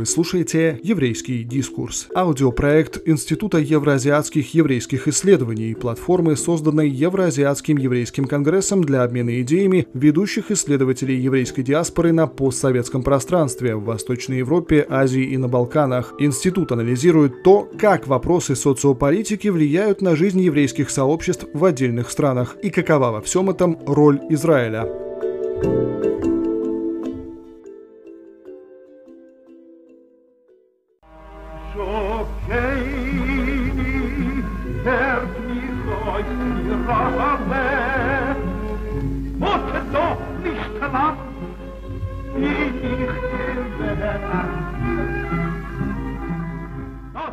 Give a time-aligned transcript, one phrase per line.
[0.00, 9.02] Вы слушаете «Еврейский дискурс»– аудиопроект Института евроазиатских еврейских исследований, платформы, созданной Евроазиатским еврейским конгрессом для
[9.02, 15.48] обмена идеями ведущих исследователей еврейской диаспоры на постсоветском пространстве в Восточной Европе, Азии и на
[15.48, 16.14] Балканах.
[16.18, 22.70] Институт анализирует то, как вопросы социополитики влияют на жизнь еврейских сообществ в отдельных странах и
[22.70, 24.88] какова во всем этом роль Израиля.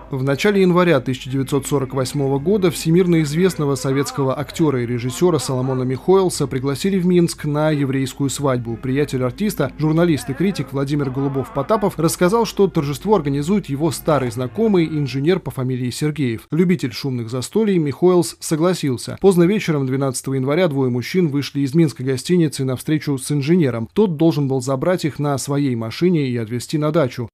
[0.10, 7.06] В начале января 1948 года всемирно известного советского актера и режиссера Соломона Михоэлса пригласили в
[7.06, 8.78] Минск на еврейскую свадьбу.
[8.78, 15.42] Приятель артиста, журналист и критик Владимир Голубов-Потапов рассказал, что торжество организует его старый знакомый инженер
[15.42, 16.48] по фамилии Сергеев.
[16.52, 19.18] Любитель шумных застолий Михоэлс согласился.
[19.20, 23.90] Поздно вечером 12 января двое мужчин вышли из минской гостиницы на встречу с инженером.
[23.92, 27.28] Тот должен был забрать их на своей машине и отвезти на дачу.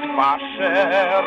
[0.00, 1.24] wird wascher.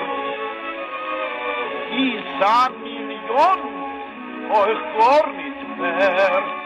[1.92, 6.59] Ich sah Millionen euch gar nicht mehr.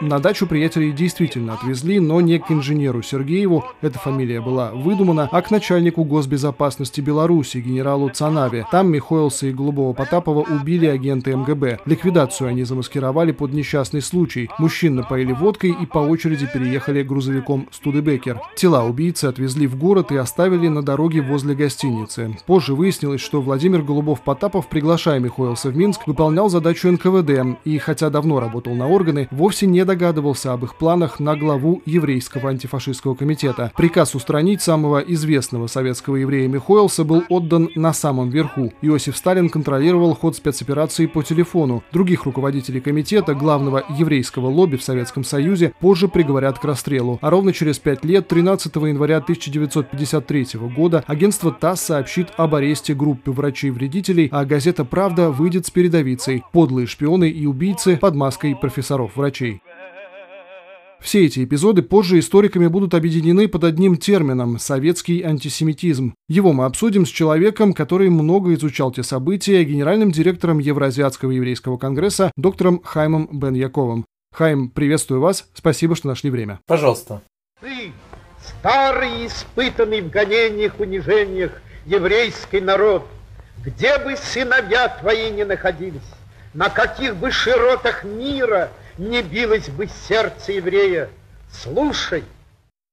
[0.00, 5.42] На дачу приятелей действительно отвезли, но не к инженеру Сергееву, эта фамилия была выдумана, а
[5.42, 8.64] к начальнику госбезопасности Беларуси, генералу Цанаве.
[8.70, 11.80] Там Михоэлса и Голубого Потапова убили агенты МГБ.
[11.84, 14.48] Ликвидацию они замаскировали под несчастный случай.
[14.60, 18.40] Мужчин напоили водкой и по очереди переехали грузовиком Студебекер.
[18.54, 22.36] Тела убийцы отвезли в город и оставили на дороге возле гостиницы.
[22.46, 28.38] Позже выяснилось, что Владимир Голубов-Потапов, приглашая Михоэлса в Минск, выполнял задачу НКВД и, хотя давно
[28.38, 33.72] работал на органы, вовсе не догадывался об их планах на главу еврейского антифашистского комитета.
[33.74, 38.70] Приказ устранить самого известного советского еврея Михоэлса был отдан на самом верху.
[38.82, 41.82] Иосиф Сталин контролировал ход спецоперации по телефону.
[41.90, 47.18] Других руководителей комитета, главного еврейского лобби в Советском Союзе, позже приговорят к расстрелу.
[47.22, 53.30] А ровно через пять лет, 13 января 1953 года, агентство ТАСС сообщит об аресте группы
[53.30, 59.62] врачей-вредителей, а газета «Правда» выйдет с передовицей «Подлые шпионы и убийцы под маской профессоров-врачей».
[61.00, 66.14] Все эти эпизоды позже историками будут объединены под одним термином– советский антисемитизм.
[66.28, 72.32] Его мы обсудим с человеком, который много изучал те события, генеральным директором Евроазиатского еврейского конгресса
[72.36, 74.04] доктором Хаймом Бен Яковым.
[74.34, 76.60] Хайм, приветствую вас, спасибо, что нашли время.
[76.66, 77.22] Пожалуйста.
[77.60, 77.92] Ты,
[78.44, 81.52] старый, испытанный в гонениях, унижениях,
[81.86, 83.06] еврейский народ,
[83.64, 86.02] где бы сыновья твои не находились,
[86.54, 91.08] на каких бы широтах мира– не билось бы сердце еврея.
[91.50, 92.24] Слушай,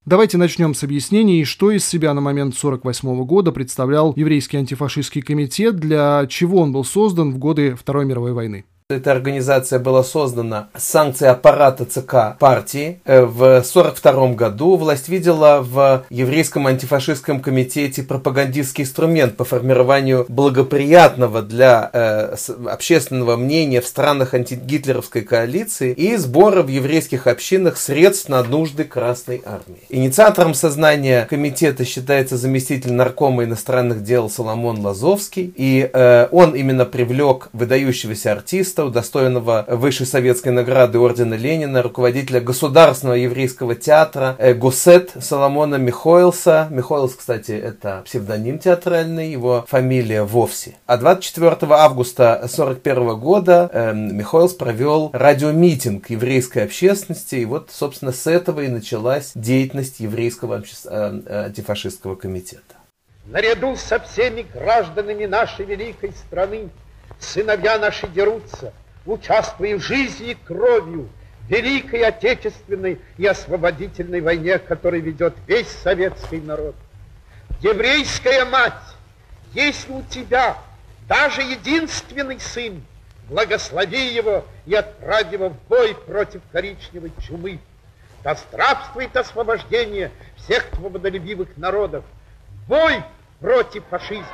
[0.06, 5.78] Давайте начнем с объяснений, что из себя на момент 1948 года представлял еврейский антифашистский комитет,
[5.78, 8.66] для чего он был создан в годы Второй мировой войны.
[8.88, 13.02] Эта организация была создана с санкцией аппарата ЦК партии.
[13.04, 21.42] Э, в 1942 году власть видела в еврейском антифашистском комитете пропагандистский инструмент по формированию благоприятного
[21.42, 22.36] для э,
[22.68, 29.42] общественного мнения в странах антигитлеровской коалиции и сбора в еврейских общинах средств на нужды Красной
[29.44, 29.82] Армии.
[29.90, 37.50] Инициатором сознания комитета считается заместитель наркома иностранных дел Соломон Лазовский, и э, он именно привлек
[37.52, 45.12] выдающегося артиста артиста, удостоенного высшей советской награды Ордена Ленина, руководителя Государственного еврейского театра э, Гусет
[45.22, 46.68] Соломона Михоэлса.
[46.70, 50.76] Михоэлс, кстати, это псевдоним театральный, его фамилия вовсе.
[50.86, 58.28] А 24 августа 1941 года э, Михоэлс провел радиомитинг еврейской общественности, и вот, собственно, с
[58.28, 62.76] этого и началась деятельность еврейского э, антифашистского комитета.
[63.28, 66.70] Наряду со всеми гражданами нашей великой страны
[67.20, 68.74] сыновья наши дерутся,
[69.06, 71.10] участвуя в жизни кровью
[71.50, 76.76] великой отечественной и освободительной войне, которую ведет весь советский народ.
[77.62, 78.74] Еврейская мать,
[79.54, 80.58] если у тебя
[81.08, 82.84] даже единственный сын,
[83.30, 87.60] благослови его и отправь его в бой против коричневой чумы.
[88.24, 92.04] Да здравствует освобождение всех свободолюбивых народов.
[92.68, 93.04] Бой
[93.40, 94.26] против фашизма.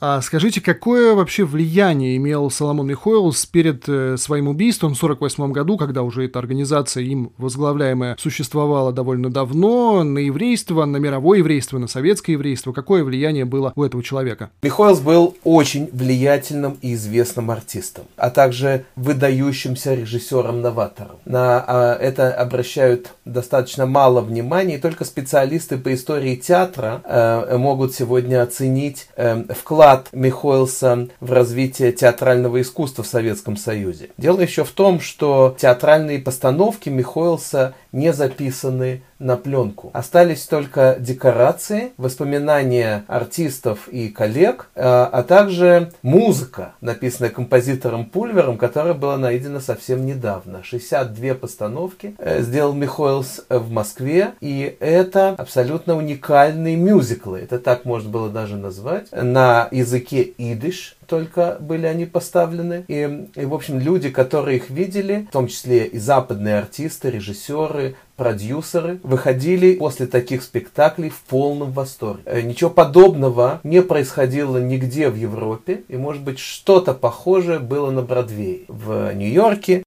[0.00, 5.76] А скажите, какое вообще влияние имел Соломон Михоэлс перед э, своим убийством в 1948 году,
[5.76, 11.88] когда уже эта организация, им возглавляемая, существовала довольно давно, на еврейство, на мировое еврейство, на
[11.88, 12.72] советское еврейство?
[12.72, 14.50] Какое влияние было у этого человека?
[14.62, 21.16] Михоэлс был очень влиятельным и известным артистом, а также выдающимся режиссером-новатором.
[21.24, 27.94] На а, это обращают достаточно мало внимания, и только специалисты по истории театра э, могут
[27.94, 34.10] сегодня оценить э, вклад вклад Михоэлса в развитие театрального искусства в Советском Союзе.
[34.18, 39.90] Дело еще в том, что театральные постановки Михоэлса не записаны на пленку.
[39.92, 48.94] Остались только декорации, воспоминания артистов и коллег, э, а также музыка, написанная композитором Пульвером, которая
[48.94, 50.62] была найдена совсем недавно.
[50.62, 58.10] 62 постановки э, сделал Михоэлс в Москве, и это абсолютно уникальные мюзиклы, это так можно
[58.10, 62.84] было даже назвать, на языке идиш, только были они поставлены.
[62.86, 67.96] И, и, в общем, люди, которые их видели, в том числе и западные артисты, режиссеры,
[68.16, 72.22] продюсеры, выходили после таких спектаклей в полном восторге.
[72.26, 78.02] Э, ничего подобного не происходило нигде в Европе, и, может быть, что-то похожее было на
[78.02, 78.62] Бродвее.
[78.68, 79.84] В Нью-Йорке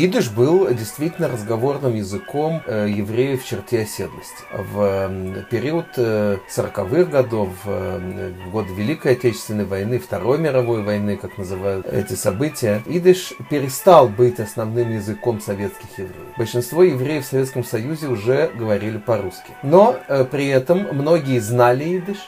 [0.00, 4.44] Идыш был действительно разговорным языком э, евреев в черте оседлости.
[4.52, 11.36] В период 40-х э, годов, э, в год Великой Отечественной войны, Второй мировой войны, как
[11.36, 16.36] называют эти события, идыш перестал быть основным языком советских евреев.
[16.36, 19.50] Большинство евреев в Советском Союзе уже говорили по-русски.
[19.64, 19.96] Но
[20.30, 22.18] при этом многие знали идыш,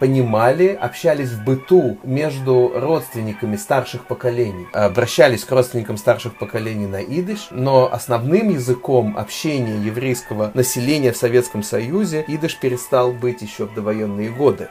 [0.00, 7.17] понимали, общались в быту между родственниками старших поколений, обращались к родственникам старших поколений на идыш,
[7.20, 13.74] идыш, но основным языком общения еврейского населения в Советском Союзе идыш перестал быть еще в
[13.74, 14.68] довоенные годы.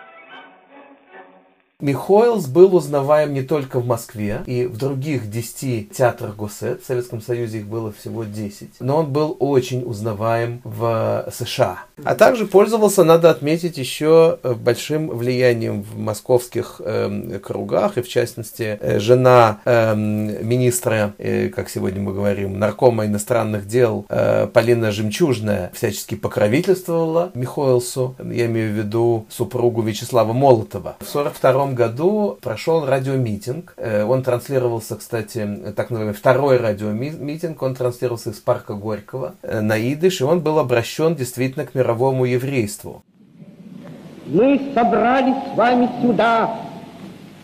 [1.80, 7.22] Михоэлс был узнаваем не только в Москве и в других 10 театрах Гусет, в Советском
[7.22, 11.82] Союзе их было всего 10, но он был очень узнаваем в США.
[12.04, 18.10] А также пользовался, надо отметить, еще э, большим влиянием в московских э, кругах, и в
[18.10, 24.92] частности, э, жена э, министра, э, как сегодня мы говорим, наркома иностранных дел э, Полина
[24.92, 30.98] Жемчужная всячески покровительствовала Михоэлсу, я имею в виду супругу Вячеслава Молотова.
[31.02, 31.08] В
[31.68, 33.74] 42 году прошел радиомитинг.
[33.78, 39.78] Э, он транслировался, кстати, так называемый второй радиомитинг, он транслировался из парка Горького э, на
[39.78, 43.04] идыш, и он был обращен действительно к мировому еврейству.
[44.28, 46.56] Мы собрались с вами сюда,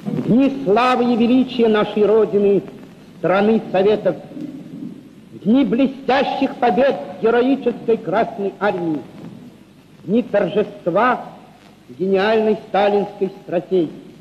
[0.05, 2.61] в дни славы и величия нашей Родины,
[3.19, 4.17] страны Советов,
[5.31, 9.01] в дни блестящих побед героической Красной Армии,
[10.03, 11.25] в дни торжества
[11.87, 14.12] гениальной сталинской стратегии.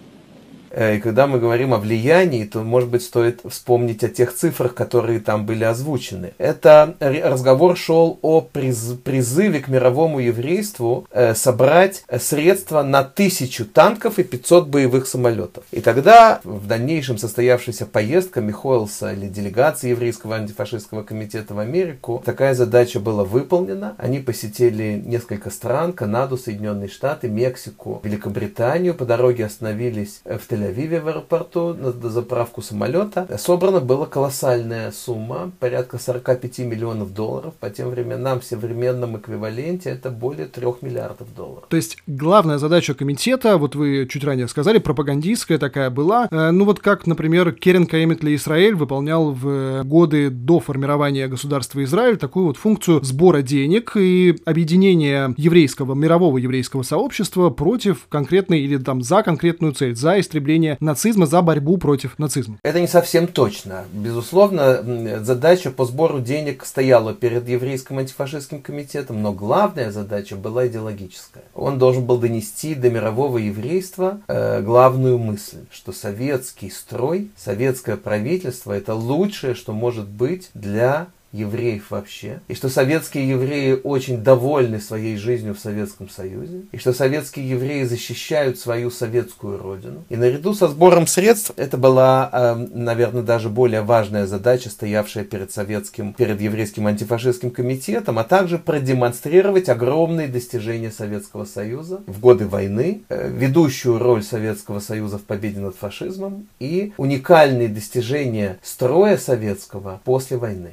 [0.72, 4.74] Э, и когда мы говорим о влиянии, то, может быть, стоит вспомнить о тех цифрах,
[4.74, 6.32] которые там были озвучены.
[6.38, 14.18] Это разговор шел о приз призыве к мировому еврейству э, собрать средства на тысячу танков
[14.18, 15.64] и 500 боевых самолетов.
[15.70, 22.54] И тогда в дальнейшем состоявшаяся поездка Михоэлса или делегации еврейского антифашистского комитета в Америку, такая
[22.54, 23.94] задача была выполнена.
[23.98, 28.94] Они посетили несколько стран, Канаду, Соединенные Штаты, Мексику, Великобританию.
[28.94, 33.26] По дороге остановились в Тель Тель-Авиве в аэропорту на заправку самолета.
[33.38, 37.54] Собрана была колоссальная сумма, порядка 45 миллионов долларов.
[37.60, 41.64] По тем временам, в современном эквиваленте, это более 3 миллиардов долларов.
[41.68, 46.28] То есть главная задача комитета, вот вы чуть ранее сказали, пропагандистская такая была.
[46.30, 52.16] Э, ну вот как, например, Керен Каэмитли Израиль выполнял в годы до формирования государства Израиль
[52.16, 59.02] такую вот функцию сбора денег и объединения еврейского, мирового еврейского сообщества против конкретной или там
[59.02, 62.58] за конкретную цель, за истребление укрепления нацизма, за борьбу против нацизма.
[62.62, 63.84] Это не совсем точно.
[63.92, 71.44] Безусловно, задача по сбору денег стояла перед еврейским антифашистским комитетом, но главная задача была идеологическая.
[71.54, 78.72] Он должен был донести до мирового еврейства э, главную мысль, что советский строй, советское правительство
[78.72, 85.16] это лучшее, что может быть для евреев вообще, и что советские евреи очень довольны своей
[85.16, 90.04] жизнью в Советском Союзе, и что советские евреи защищают свою советскую родину.
[90.08, 95.52] И наряду со сбором средств это была, эм, наверное, даже более важная задача, стоявшая перед
[95.52, 103.02] советским, перед еврейским антифашистским комитетом, а также продемонстрировать огромные достижения Советского Союза в годы войны,
[103.08, 110.36] э, ведущую роль Советского Союза в победе над фашизмом и уникальные достижения строя советского после
[110.36, 110.72] войны.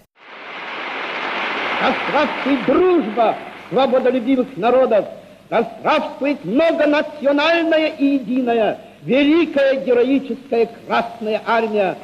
[1.79, 3.37] Здравствует дружба
[3.69, 5.05] свободолюбивых народов!
[5.49, 11.95] Да здравствует многонациональная и единая, великая героическая Красная Армия!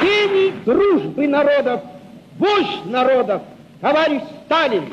[0.00, 1.80] Гений дружбы народов,
[2.38, 3.42] вождь народов,
[3.80, 4.84] товарищ Сталин!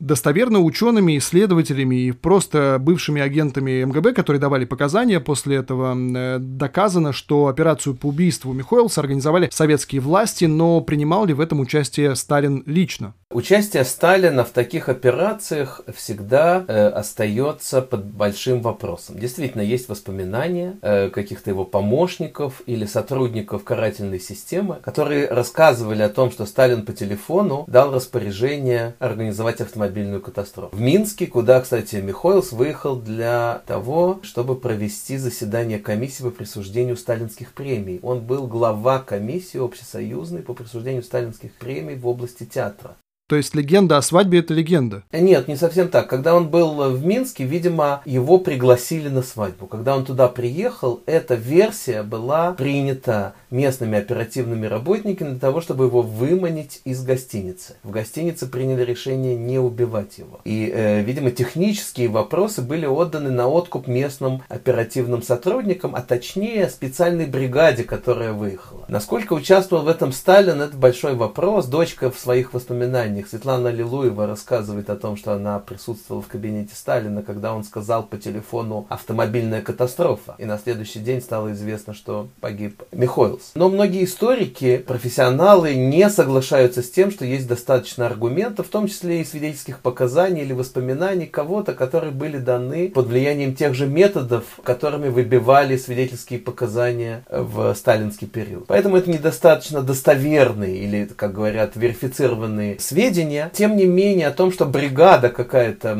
[0.00, 7.12] Достоверно учеными, исследователями и просто бывшими агентами МГБ, которые давали показания после этого, э, доказано,
[7.12, 12.62] что операцию по убийству Михоэлса организовали советские власти, но принимал ли в этом участие Сталин
[12.66, 13.14] лично?
[13.32, 19.20] Участие Сталина в таких операциях всегда э, остается под большим вопросом.
[19.20, 26.32] Действительно, есть воспоминания э, каких-то его помощников или сотрудников карательной системы, которые рассказывали о том,
[26.32, 30.74] что Сталин по телефону дал распоряжение организовать автомобильную катастрофу.
[30.74, 37.52] В Минске, куда, кстати, Михоэлс выехал для того, чтобы провести заседание комиссии по присуждению сталинских
[37.52, 38.00] премий.
[38.02, 42.96] Он был глава комиссии общесоюзной по присуждению сталинских премий в области театра.
[43.30, 45.04] То есть легенда о свадьбе– это легенда?
[45.12, 46.08] Нет, не совсем так.
[46.08, 49.68] Когда он был в Минске, видимо, его пригласили на свадьбу.
[49.68, 56.02] Когда он туда приехал, эта версия была принята местными оперативными работниками для того, чтобы его
[56.02, 57.76] выманить из гостиницы.
[57.84, 60.40] В гостинице приняли решение не убивать его.
[60.44, 67.26] И, э, видимо, технические вопросы были отданы на откуп местным оперативным сотрудникам, а точнее специальной
[67.26, 68.86] бригаде, которая выехала.
[68.88, 71.66] Насколько участвовал в этом Сталин, это большой вопрос.
[71.66, 73.28] Дочка в своих воспоминаниях них.
[73.28, 78.16] Светлана Лилуева рассказывает о том, что она присутствовала в кабинете Сталина, когда он сказал по
[78.16, 80.34] телефону «автомобильная катастрофа».
[80.38, 83.52] И на следующий день стало известно, что погиб Михоэлс.
[83.54, 89.20] Но многие историки, профессионалы не соглашаются с тем, что есть достаточно аргументов, в том числе
[89.20, 95.08] и свидетельских показаний или воспоминаний кого-то, которые были даны под влиянием тех же методов, которыми
[95.08, 98.66] выбивали свидетельские показания в сталинский период.
[98.66, 104.52] Поэтому это недостаточно достоверные или, как говорят, верифицированные сведения, сведения, тем не менее, о том,
[104.52, 105.94] что бригада какая-то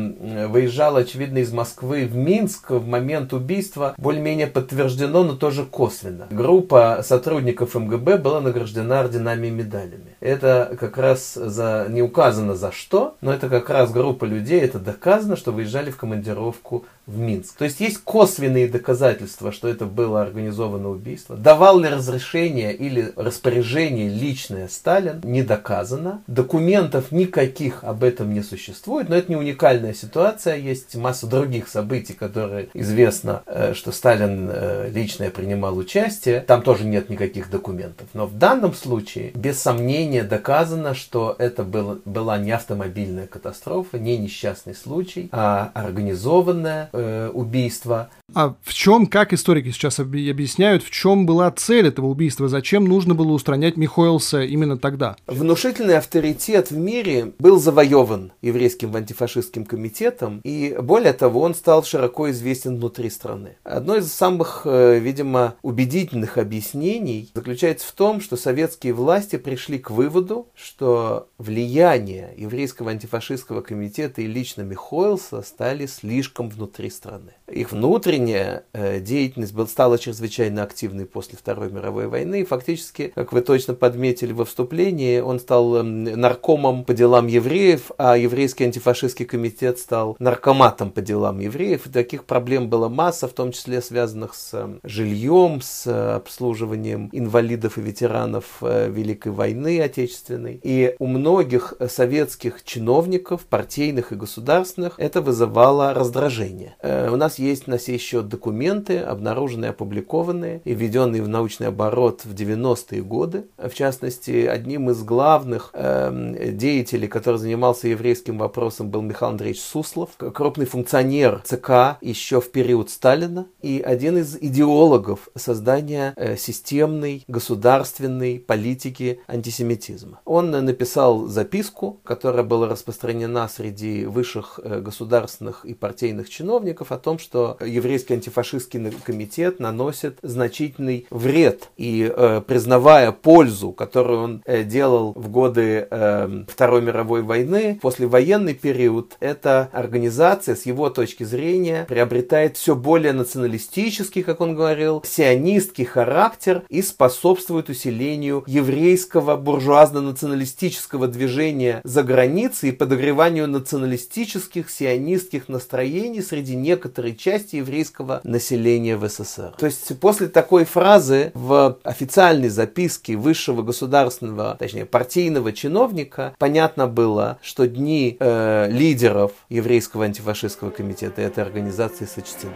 [0.47, 6.27] выезжала, очевидно, из Москвы в Минск в момент убийства, более-менее подтверждено, но тоже косвенно.
[6.29, 10.15] Группа сотрудников МГБ была награждена орденами и медалями.
[10.19, 14.79] Это как раз за, не указано за что, но это как раз группа людей, это
[14.79, 17.57] доказано, что выезжали в командировку в Минск.
[17.57, 21.35] То есть есть косвенные доказательства, что это было организовано убийство.
[21.35, 26.21] Давал ли разрешение или распоряжение личное Сталин, не доказано.
[26.27, 30.55] Документов никаких об этом не существует, но это не уникальная ситуация.
[30.55, 36.41] Есть масса других событий, которые известно, э, что Сталин э, лично принимал участие.
[36.41, 38.07] Там тоже нет никаких документов.
[38.13, 44.17] Но в данном случае, без сомнения, доказано, что это было, была не автомобильная катастрофа, не
[44.17, 48.09] несчастный случай, а организованная э, убийства.
[48.33, 52.47] А в чем, как историки сейчас объясняют, в чем была цель этого убийства?
[52.47, 55.17] Зачем нужно было устранять Михоэлса именно тогда?
[55.27, 62.31] Внушительный авторитет в мире был завоеван еврейским антифашистским комитетом, и более того, он стал широко
[62.31, 63.57] известен внутри страны.
[63.63, 69.91] Одно из самых, э, видимо, убедительных объяснений заключается в том, что советские власти пришли к
[69.91, 77.33] выводу, что влияние еврейского антифашистского комитета и лично Михоэлса стали слишком внутри страны.
[77.51, 82.45] Их внутренняя э, деятельность стала чрезвычайно активной после Второй мировой войны.
[82.45, 88.17] Фактически, как вы точно подметили во вступлении, он стал э, наркомом по делам евреев, а
[88.17, 91.87] еврейский антифашистский комитет стал наркоматом по делам евреев.
[91.87, 97.09] И таких проблем была масса, в том числе связанных с э, жильем, с э, обслуживанием
[97.11, 100.59] инвалидов и ветеранов э, Великой войны Отечественной.
[100.63, 106.75] И у многих советских чиновников, партийных и государственных, это вызывало раздражение.
[106.81, 112.33] У нас есть на сей счет документы, обнаруженные, опубликованные и введенные в научный оборот в
[112.33, 113.45] 90-е годы.
[113.57, 120.09] В частности, одним из главных э, деятелей, который занимался еврейским вопросом, был Михаил Андреевич Суслов,
[120.17, 128.39] крупный функционер ЦК еще в период Сталина и один из идеологов создания э, системной государственной
[128.39, 130.19] политики антисемитизма.
[130.25, 137.17] Он написал записку, которая была распространена среди высших э, государственных и партийных чиновников о том,
[137.17, 141.69] что еврейский еврейский антифашистский комитет наносит значительный вред.
[141.77, 148.07] И э, признавая пользу, которую он э, делал в годы э, Второй мировой войны, после
[148.07, 155.03] военный период эта организация, с его точки зрения, приобретает все более националистический, как он говорил,
[155.05, 166.21] сионистский характер и способствует усилению еврейского буржуазно-националистического движения за границей и подогреванию националистических сионистских настроений
[166.21, 167.80] среди некоторой части еврейского
[168.23, 169.53] населения в СССР.
[169.57, 177.39] То есть после такой фразы в официальной записке высшего государственного, точнее партийного чиновника понятно было,
[177.41, 182.53] что дни э, лидеров еврейского антифашистского комитета этой организации сочтены.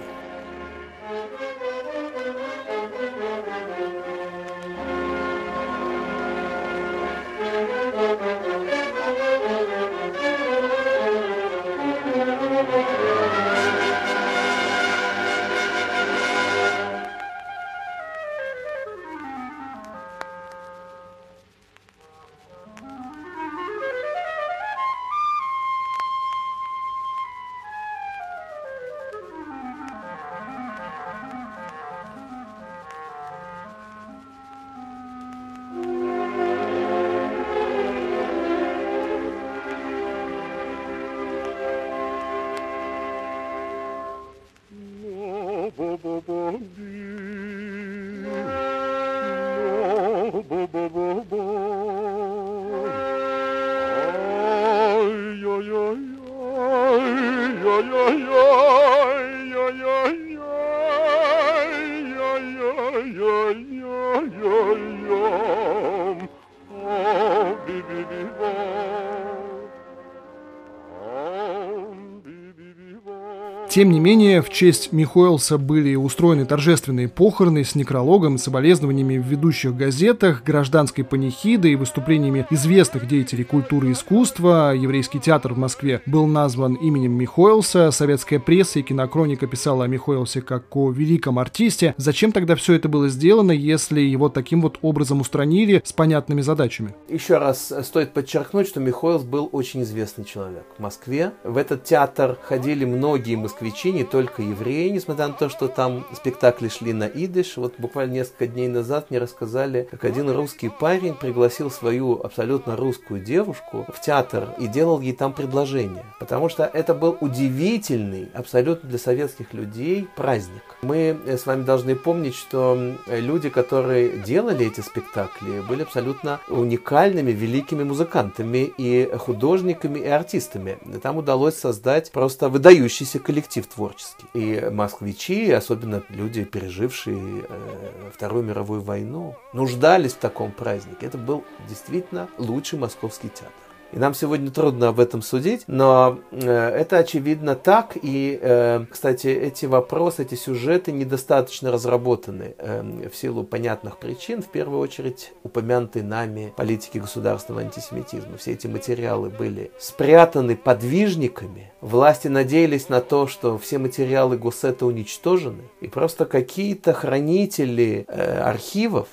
[73.75, 79.75] Тем не менее, в честь Михоэлса были устроены торжественные похороны с некрологом соболезнованиями в ведущих
[79.75, 84.74] газетах, гражданской панихидой и выступлениями известных деятелей культуры и искусства.
[84.74, 87.91] Еврейский театр в Москве был назван именем Михоэлса.
[87.91, 91.96] Советская пресса и кинокроника писала о Михоэлсе как о великом артисте.
[91.98, 96.96] Зачем тогда все это было сделано, если его таким вот образом устранили с понятными задачами?
[97.10, 101.34] Еще раз стоит подчеркнуть, что Михоэлс был очень известный человек в Москве.
[101.44, 106.05] В этот театр ходили многие москвичи москвичи, не только евреи, несмотря на то, что там
[106.13, 107.57] спектакли шли на идыш.
[107.57, 113.20] Вот буквально несколько дней назад мне рассказали, как один русский парень пригласил свою абсолютно русскую
[113.20, 116.05] девушку в театр и делал ей там предложение.
[116.20, 120.63] Потому что это был удивительный, абсолютно для советских людей праздник.
[120.81, 127.83] Мы с вами должны помнить, что люди, которые делали эти спектакли, были абсолютно уникальными, великими
[127.83, 130.77] музыкантами и художниками, и артистами.
[131.01, 134.25] Там удалось создать просто выдающийся коллектив коллектив творческий.
[134.33, 141.05] И москвичи, особенно люди, пережившие э, Вторую мировую войну, нуждались в таком празднике.
[141.05, 143.65] Это был действительно лучший московский театр.
[143.96, 147.96] И нам сегодня трудно об этом судить, но э, это очевидно так.
[148.01, 154.42] И, э, кстати, эти вопросы, эти сюжеты недостаточно разработаны э, в силу понятных причин.
[154.42, 158.36] В первую очередь, упомянутые нами политики государственного антисемитизма.
[158.36, 161.72] Все эти материалы были спрятаны подвижниками.
[161.79, 165.64] Власти надеялись на то, что все материалы Госсета уничтожены.
[165.79, 169.08] И просто какие-то хранители архивов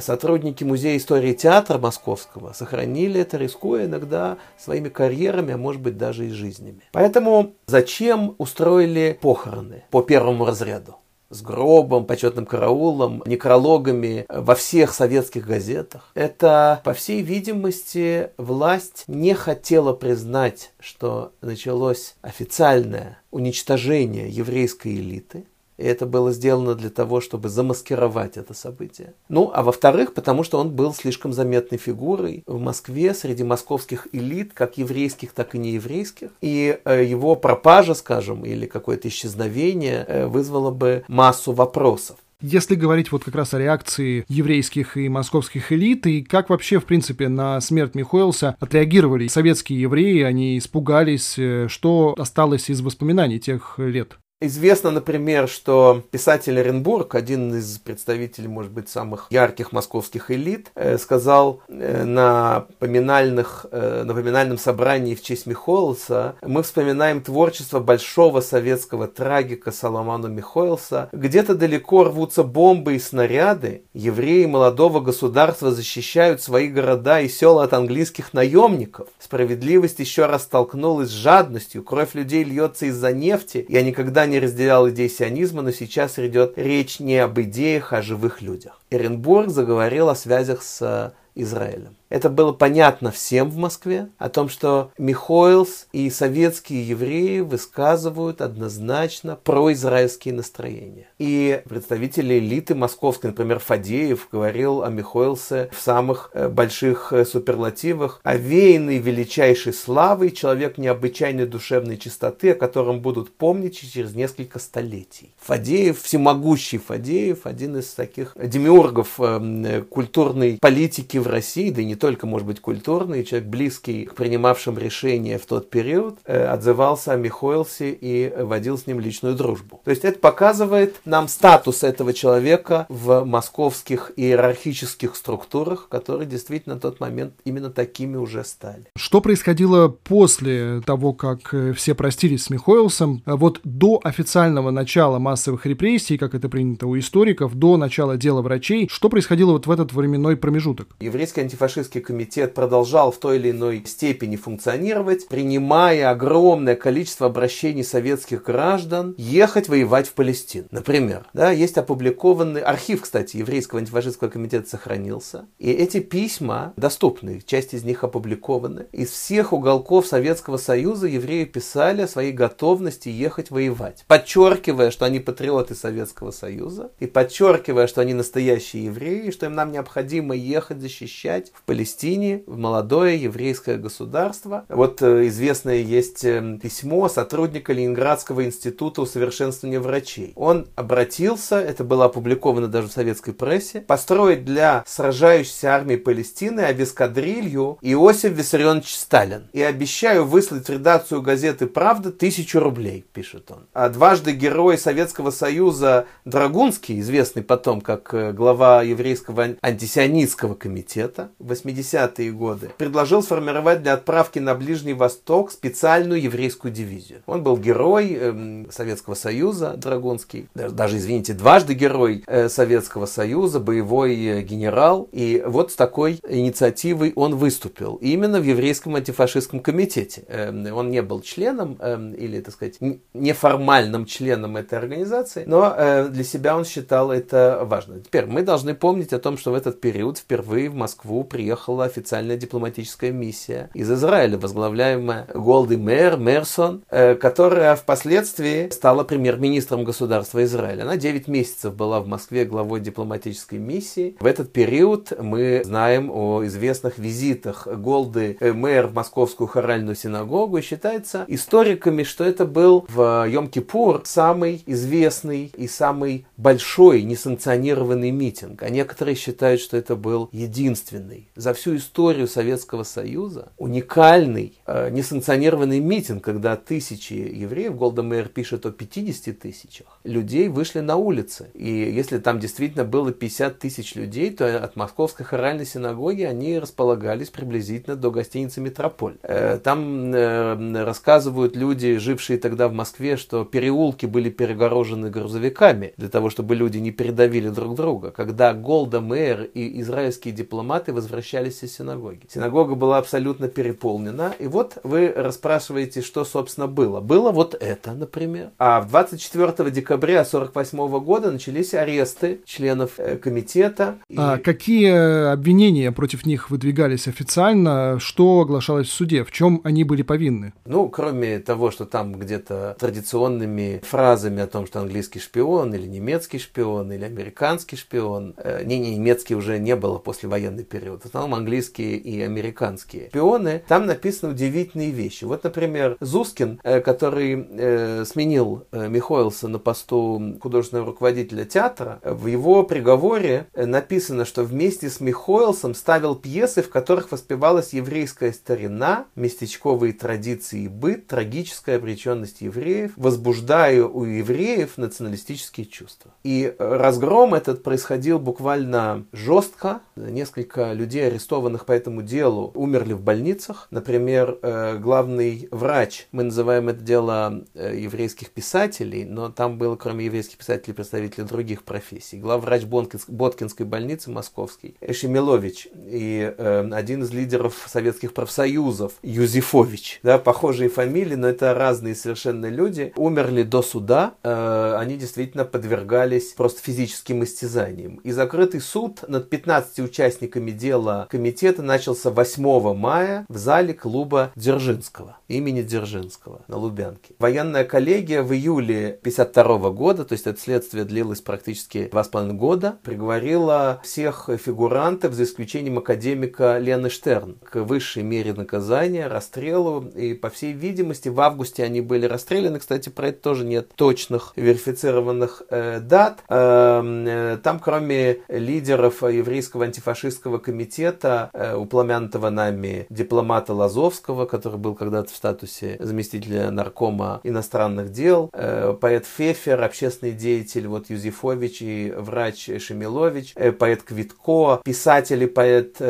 [0.00, 6.26] сотрудники Музея истории театра Московского сохранили это, рискуя иногда своими карьерами, а может быть даже
[6.26, 6.82] и жизнями.
[6.92, 10.96] Поэтому зачем устроили похороны по первому разряду?
[11.32, 16.10] с гробом, почетным караулом, некрологами во всех советских газетах.
[16.14, 25.46] Это, по всей видимости, власть не хотела признать, что началось официальное уничтожение еврейской элиты,
[25.78, 29.14] и это было сделано для того, чтобы замаскировать это событие.
[29.28, 34.52] Ну, а во-вторых, потому что он был слишком заметной фигурой в Москве среди московских элит,
[34.54, 36.30] как еврейских, так и нееврейских.
[36.40, 42.16] И э, его пропажа, скажем, или какое-то исчезновение э, вызвало бы массу вопросов.
[42.42, 46.86] Если говорить вот как раз о реакции еврейских и московских элит, и как вообще, в
[46.86, 53.74] принципе, на смерть Михоэлса отреагировали советские евреи, они испугались, э, что осталось из воспоминаний тех
[53.78, 54.18] лет?
[54.44, 60.98] Известно, например, что писатель Оренбург, один из представителей, может быть, самых ярких московских элит, э,
[60.98, 68.40] сказал э, на, поминальных, э, на поминальном собрании в честь Михоэлса, мы вспоминаем творчество большого
[68.40, 71.08] советского трагика Соломона Михоэлса.
[71.12, 77.74] Где-то далеко рвутся бомбы и снаряды, евреи молодого государства защищают свои города и села от
[77.74, 79.06] английских наемников.
[79.20, 84.40] Справедливость еще раз столкнулась с жадностью, кровь людей льется из-за нефти, я никогда не не
[84.40, 88.80] разделял идей сионизма, но сейчас идет речь не об идеях, а о живых людях.
[88.90, 91.96] Эренбург заговорил о связях с Израилем.
[92.12, 99.38] Это было понятно всем в Москве, о том, что Михоэлс и советские евреи высказывают однозначно
[99.42, 101.06] произраильские настроения.
[101.18, 108.20] И представители элиты московской, например, Фадеев, говорил о Михоэлсе в самых э, больших э, суперлативах,
[108.24, 115.32] овеянный величайшей славой, человек необычайной душевной чистоты, о котором будут помнить через несколько столетий.
[115.40, 122.01] Фадеев, всемогущий Фадеев, один из таких демиургов э, культурной политики в России, да и не
[122.02, 127.16] только, может быть, культурный, человек близкий к принимавшим решения в тот период, э, отзывался о
[127.16, 129.80] Михоэлсе и водил с ним личную дружбу.
[129.84, 136.80] То есть это показывает нам статус этого человека в московских иерархических структурах, которые действительно на
[136.80, 138.86] тот момент именно такими уже стали.
[138.96, 143.22] Что происходило после того, как э, все простились с Михоэлсом?
[143.26, 148.88] Вот до официального начала массовых репрессий, как это принято у историков, до начала дела врачей,
[148.90, 150.88] что происходило вот в этот временной промежуток?
[150.98, 157.84] Еврейский антифашистский Нюрнбергский комитет продолжал в той или иной степени функционировать, принимая огромное количество обращений
[157.84, 160.66] советских граждан ехать воевать в Палестину.
[160.70, 165.46] Например, да, есть опубликованный архив, кстати, еврейского антифашистского комитета сохранился.
[165.58, 168.86] И эти письма доступны, часть из них опубликованы.
[168.92, 175.20] Из всех уголков Советского Союза евреи писали о своей готовности ехать воевать, подчеркивая, что они
[175.20, 180.80] патриоты Советского Союза, и подчеркивая, что они настоящие евреи, и что им нам необходимо ехать
[180.80, 184.64] защищать в Палестину Палестине, в молодое еврейское государство.
[184.68, 190.32] Вот э, известное есть э, письмо сотрудника Ленинградского института усовершенствования врачей.
[190.36, 197.78] Он обратился, это было опубликовано даже в советской прессе, построить для сражающейся армии Палестины авескадрилью
[197.82, 199.48] Иосиф Виссарионович Сталин.
[199.52, 203.66] И обещаю выслать в редакцию газеты «Правда» тысячу рублей, пишет он.
[203.72, 211.61] А дважды герой Советского Союза Драгунский, известный потом как э, глава еврейского антисионистского комитета, 80
[211.64, 217.22] 80-е годы, предложил сформировать для отправки на Ближний Восток специальную еврейскую дивизию.
[217.26, 224.14] Он был герой э, Советского Союза, Драгунский, даже, извините, дважды герой э, Советского Союза, боевой
[224.14, 225.08] э, генерал.
[225.12, 227.96] И вот с такой инициативой он выступил.
[227.96, 230.24] Именно в еврейском антифашистском комитете.
[230.28, 232.78] Э, он не был членом э, или, так сказать,
[233.14, 238.00] неформальным членом этой организации, но э, для себя он считал это важно.
[238.00, 241.84] Теперь мы должны помнить о том, что в этот период впервые в Москву приехал приехала
[241.84, 250.42] официальная дипломатическая миссия из Израиля, возглавляемая Голды Мэр, Мерсон, э, которая впоследствии стала премьер-министром государства
[250.44, 250.84] Израиля.
[250.84, 254.16] Она 9 месяцев была в Москве главой дипломатической миссии.
[254.18, 260.56] В этот период мы знаем о известных визитах Голды э, Мэр в Московскую хоральную синагогу
[260.56, 268.62] и считается историками, что это был в Йом-Кипур самый известный и самый большой несанкционированный митинг.
[268.62, 275.80] А некоторые считают, что это был единственный за всю историю Советского Союза уникальный э, несанкционированный
[275.80, 281.48] митинг, когда тысячи евреев, Голда Мейер пишет о 50 тысячах, людей вышли на улицы.
[281.54, 287.30] И если там действительно было 50 тысяч людей, то от Московской хоральной синагоги они располагались
[287.30, 289.16] приблизительно до гостиницы «Метрополь».
[289.22, 296.08] Э, там э, рассказывают люди, жившие тогда в Москве, что переулки были перегорожены грузовиками для
[296.08, 298.12] того, чтобы люди не передавили друг друга.
[298.12, 302.20] Когда Голда Мейер и израильские дипломаты возвращались возвращались из синагоги.
[302.28, 304.34] Синагога была абсолютно переполнена.
[304.38, 307.00] И вот вы расспрашиваете, что, собственно, было.
[307.00, 308.50] Было вот это, например.
[308.58, 313.96] А в 24 декабря 1948 года начались аресты членов э, комитета.
[314.08, 314.16] И...
[314.18, 317.98] А какие обвинения против них выдвигались официально?
[317.98, 319.24] Что оглашалось в суде?
[319.24, 320.52] В чем они были повинны?
[320.66, 326.38] Ну, кроме того, что там где-то традиционными фразами о том, что английский шпион, или немецкий
[326.38, 328.34] шпион, или американский шпион.
[328.36, 333.62] Э, не, не, немецкий уже не было после военный период основном английские и американские шпионы,
[333.68, 335.24] там написаны удивительные вещи.
[335.24, 342.26] Вот, например, Зускин, э, который э, сменил э, Михоэлса на посту художественного руководителя театра, в
[342.26, 349.92] его приговоре написано, что вместе с Михоэлсом ставил пьесы, в которых воспевалась еврейская старина, местечковые
[349.92, 356.10] традиции и быт, трагическая обреченность евреев, возбуждая у евреев националистические чувства.
[356.24, 359.80] И разгром этот происходил буквально жестко.
[359.96, 363.68] Несколько людей арестованных по этому делу умерли в больницах.
[363.70, 370.06] Например, э, главный врач, мы называем это дело э, еврейских писателей, но там было, кроме
[370.06, 372.18] еврейских писателей, представители других профессий.
[372.18, 380.00] Главврач Боткинской больницы московский Эшемилович и э, один из лидеров советских профсоюзов Юзефович.
[380.02, 382.92] Да, похожие фамилии, но это разные совершенно люди.
[382.96, 387.96] Умерли до суда, они действительно подвергались просто физическим истязаниям.
[387.96, 395.16] И закрытый суд над 15 участниками дела комитета начался 8 мая в зале клуба Дзержинского,
[395.28, 397.14] имени Дзержинского на Лубянке.
[397.18, 402.34] Военная коллегия в июле 52 года, то есть это следствие длилось практически два с половиной
[402.34, 409.88] года, приговорила всех фигурантов, за исключением академика Лены Штерн, к высшей мере наказания, расстрелу.
[409.94, 412.58] И, по всей видимости, в августе они были расстреляны.
[412.58, 416.22] Кстати, про это тоже нет точных верифицированных э, дат.
[416.28, 420.91] Эм, э, там, кроме лидеров еврейского антифашистского комитета,
[421.32, 428.74] э, упомянутого нами дипломата Лазовского, который был когда-то в статусе заместителя наркома иностранных дел, э,
[428.80, 435.80] поэт Фефер, общественный деятель вот Юзефович и врач Шемилович, э, поэт Квитко, писатель и поэт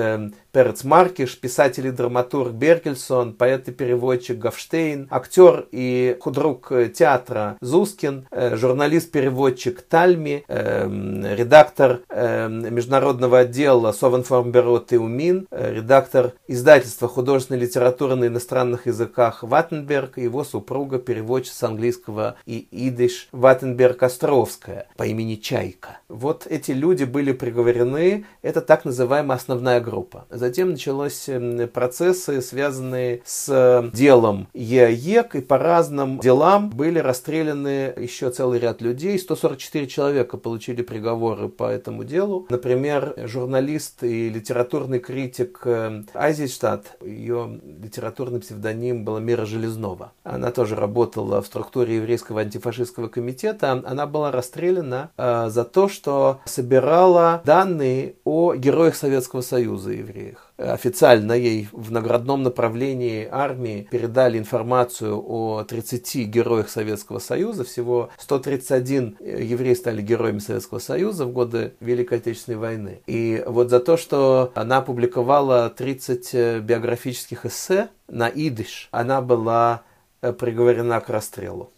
[0.53, 8.27] Перец Маркиш, писатель и драматург Беркельсон, поэт и переводчик Гавштейн, актер и худрук театра Зускин,
[8.31, 18.15] э, журналист-переводчик Тальми, эм, редактор эм, международного отдела Совенформбюро Теумин, э, редактор издательства художественной литературы
[18.15, 26.01] на иностранных языках Ваттенберг и его супруга, переводчица английского и идиш Ваттенберг-Островская по имени Чайка.
[26.11, 30.27] Вот эти люди были приговорены, это так называемая основная группа.
[30.43, 37.95] Затем начались эм, процессы, связанные с э, делом ЕАЕК, и по разным делам были расстреляны
[37.97, 39.17] еще целый ряд людей.
[39.21, 42.49] 144 человека получили приговоры по этому делу.
[42.51, 50.11] Например, журналист и литературный критик эм, Айзельштадт, ее литературный псевдоним был Мира Железнова.
[50.25, 53.81] Она тоже работала в структуре еврейского антифашистского комитета.
[53.87, 60.32] Она была расстреляна э, за то, что собирала данные о героях Советского Союза евреев.
[60.63, 67.65] Официально ей в наградном направлении армии передали информацию о 30 героях Советского Союза.
[67.65, 73.03] Всего 131 евреи стали героями Советского Союза в годы Великой Отечественной войны.
[73.07, 79.83] И вот за то, что она опубликовала 30 биографических эссе на идиш, она была
[80.21, 81.73] э, приговорена к расстрелу.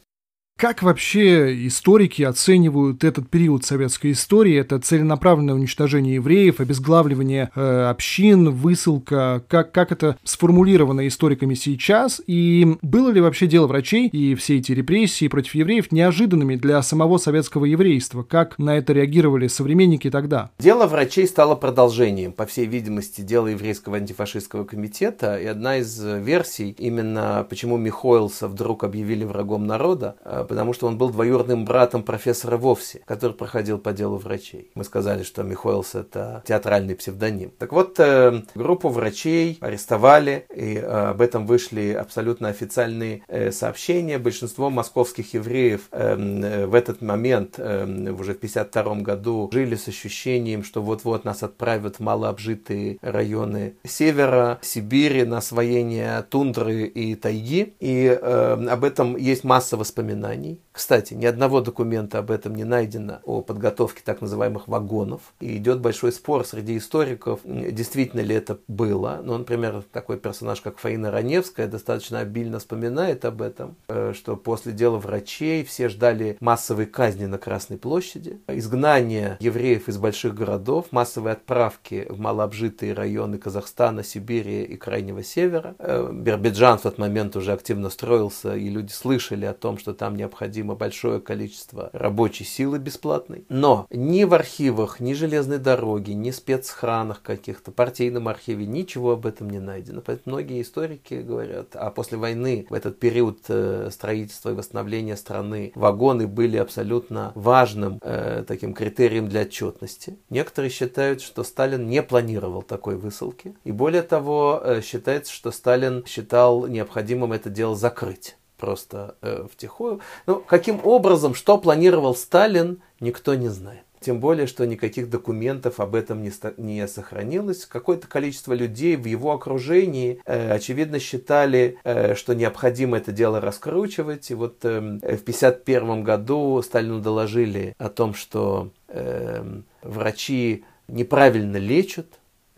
[0.64, 4.56] Как вообще историки оценивают этот период советской истории?
[4.58, 9.44] Это целенаправленное уничтожение евреев, обезглавливание э, общин, высылка.
[9.46, 12.22] Как, как это сформулировано историками сейчас?
[12.26, 17.18] И было ли вообще дело врачей и все эти репрессии против евреев неожиданными для самого
[17.18, 18.22] советского еврейства?
[18.22, 20.50] Как на это реагировали современники тогда?
[20.58, 25.36] Дело врачей стало продолжением, по всей видимости, дела еврейского антифашистского комитета.
[25.36, 30.96] И одна из версий, именно почему Михоэлса вдруг объявили врагом народа, э, потому что он
[30.96, 34.70] был двоюродным братом профессора Вовси, который проходил по делу врачей.
[34.76, 37.50] Мы сказали, что Михоэлс это театральный псевдоним.
[37.58, 44.18] Так вот, э, группу врачей арестовали, и э, об этом вышли абсолютно официальные э, сообщения.
[44.18, 51.24] Большинство московских евреев в этот момент, уже в 52 году, жили с ощущением, что вот-вот
[51.24, 57.74] нас отправят в малообжитые районы севера, Сибири на освоение тундры и тайги.
[57.80, 63.20] И об этом есть масса воспоминаний Allemagne Кстати, ни одного документа об этом не найдено,
[63.22, 65.20] о подготовке так называемых вагонов.
[65.38, 69.20] И идет большой спор среди историков, действительно ли это было.
[69.22, 74.72] Ну, например, такой персонаж, как Фаина Раневская, достаточно обильно вспоминает об этом, э, что после
[74.72, 81.34] дела врачей все ждали массовой казни на Красной площади, изгнание евреев из больших городов, массовые
[81.34, 85.76] отправки в малообжитые районы Казахстана, Сибири и Крайнего Севера.
[85.78, 90.16] Э, Биробиджан в тот момент уже активно строился, и люди слышали о том, что там
[90.16, 93.44] необходимо необходимо большое количество рабочей силы бесплатной.
[93.48, 99.50] Но ни в архивах, ни железной дороги, ни спецхранах каких-то, партийном архиве ничего об этом
[99.50, 100.02] не найдено.
[100.04, 105.72] Поэтому многие историки говорят, а после войны, в этот период э, строительства и восстановления страны,
[105.74, 110.16] вагоны были абсолютно важным э, таким критерием для отчетности.
[110.30, 113.54] Некоторые считают, что Сталин не планировал такой высылки.
[113.64, 120.00] И более того, э, считается, что Сталин считал необходимым это дело закрыть просто э, втихую.
[120.26, 123.82] Ну, каким образом, что планировал Сталин, никто не знает.
[124.00, 127.66] Тем более, что никаких документов об этом не, не сохранилось.
[127.66, 134.30] Какое-то количество людей в его окружении, э, очевидно, считали, э, что необходимо это дело раскручивать.
[134.30, 139.44] И вот э, в 1951 году Сталину доложили о том, что э,
[139.82, 142.06] врачи неправильно лечат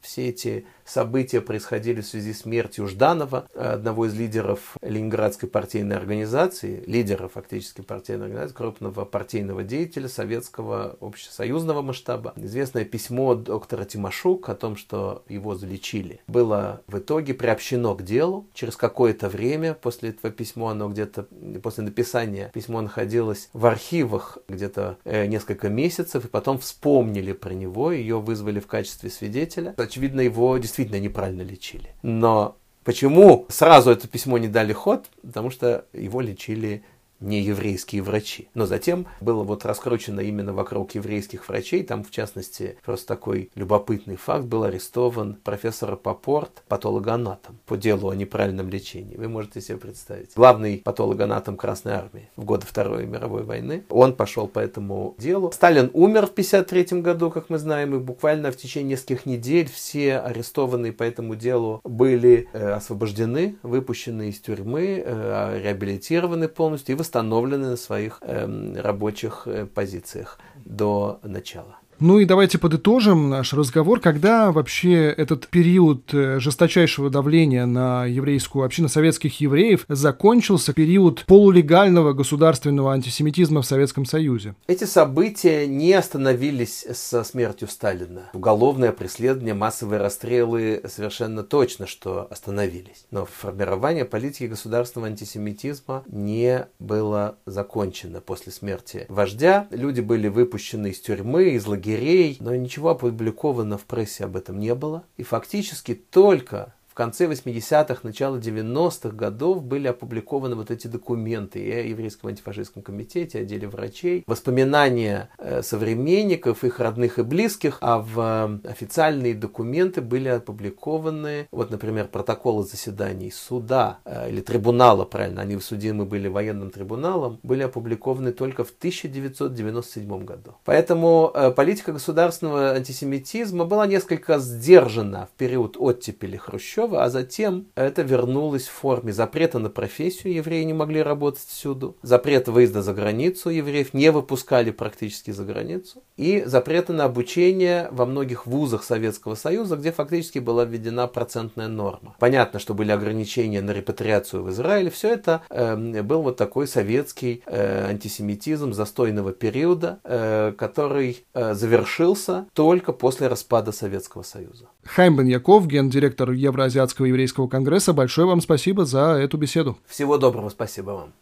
[0.01, 6.85] все эти события происходили в связи с смертью Жданова, одного из лидеров Ленинградской партийной организации,
[6.87, 12.33] лидера фактически партийной организации, крупного партийного деятеля советского общесоюзного масштаба.
[12.37, 18.47] Известное письмо доктора Тимошук о том, что его залечили, было в итоге приобщено к делу.
[18.55, 21.27] Через какое-то время после этого письма, оно где-то
[21.63, 27.91] после написания письмо находилось в архивах где-то э, несколько месяцев, и потом вспомнили про него,
[27.91, 29.75] ее вызвали в качестве свидетеля.
[29.77, 31.95] Очевидно, его действительно неправильно лечили.
[32.03, 35.07] Но почему сразу это письмо не дали ход?
[35.23, 36.85] Потому что его лечили
[37.21, 38.49] не еврейские врачи.
[38.55, 41.83] Но затем было вот раскручено именно вокруг еврейских врачей.
[41.83, 48.15] Там, в частности, просто такой любопытный факт, был арестован профессор Попорт, патологоанатом, по делу о
[48.15, 49.17] неправильном лечении.
[49.17, 50.31] Вы можете себе представить.
[50.35, 53.85] Главный патологоанатом Красной Армии в годы Второй мировой войны.
[53.89, 55.53] Он пошел по этому делу.
[55.53, 60.19] Сталин умер в 1953 году, как мы знаем, и буквально в течение нескольких недель все
[60.19, 67.71] арестованные по этому делу были э, освобождены, выпущены из тюрьмы, э, реабилитированы полностью и восстановлены
[67.71, 71.77] на своих э, рабочих э, позициях до начала.
[71.99, 74.01] Ну и давайте подытожим наш разговор.
[74.01, 82.13] Когда вообще этот период э, жесточайшего давления на еврейскую общину советских евреев закончился, период полулегального
[82.13, 84.55] государственного антисемитизма в Советском Союзе?
[84.67, 88.25] Эти события не остановились со смертью Сталина.
[88.35, 93.07] Уголовное преследование, массовые расстрелы совершенно точно, что остановились.
[93.11, 99.67] Но формирование политики государственного антисемитизма не было закончено после смерти вождя.
[99.71, 104.59] Люди были выпущены из тюрьмы, из лагерей лагерей, но ничего опубликовано в прессе об этом
[104.59, 105.05] не было.
[105.17, 111.83] И фактически только конце 80-х, начало 90-х годов были опубликованы вот эти документы и о
[111.83, 118.61] Еврейском антифашистском комитете, о деле врачей, воспоминания э, современников, их родных и близких, а в
[118.65, 125.61] э, официальные документы были опубликованы, вот, например, протоколы заседаний суда э, или трибунала, правильно, они
[125.61, 130.55] судимы были военным трибуналом, были опубликованы только в 1997 году.
[130.65, 138.03] Поэтому политика государственного антисемитизма была несколько сдержана в период оттепели Хрущева, Хрущева, а затем это
[138.03, 143.51] вернулось в форме запрета на профессию, евреи не могли работать всюду, запрета выезда за границу,
[143.51, 149.77] евреев не выпускали практически за границу, и запрета на обучение во многих вузах Советского Союза,
[149.77, 152.15] где фактически была введена процентная норма.
[152.19, 157.43] Понятно, что были ограничения на репатриацию в Израиле, все это э, был вот такой советский
[157.47, 164.67] э, антисемитизм застойного периода, э, который э, завершился только после распада Советского Союза.
[164.87, 169.77] Хайм Бен Яков, гендиректор Евроазиатского еврейского конгресса, большое вам спасибо за эту беседу.
[169.87, 171.13] Всего доброго, спасибо вам.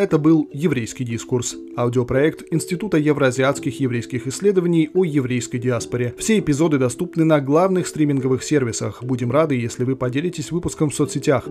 [0.00, 6.14] Это был «Еврейский дискурс»– аудиопроект Института евроазиатских еврейских исследований о еврейской диаспоре.
[6.16, 9.02] Все эпизоды доступны на главных стриминговых сервисах.
[9.02, 11.44] Будем рады, если вы поделитесь выпуском в соцсетях.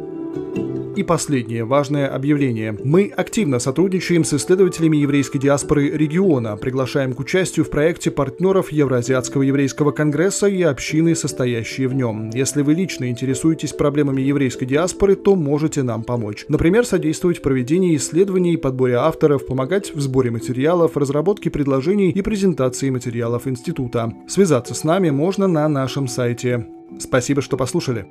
[1.00, 2.78] И последнее важное объявление.
[2.84, 9.44] Мы активно сотрудничаем с исследователями еврейской диаспоры региона, приглашаем к участию в проекте партнеров Евроазиатского
[9.44, 12.32] еврейского конгресса и общины, состоящие в нем.
[12.32, 16.46] Если вы лично интересуетесь проблемами еврейской диаспоры, то можете нам помочь.
[16.50, 22.90] Например, содействовать в проведении исследований, подборе авторов, помогать в сборе материалов, разработке предложений и презентации
[22.90, 24.12] материалов института.
[24.28, 26.68] Связаться с нами можно на нашем сайте.
[27.00, 28.06] Спасибо, что послушали.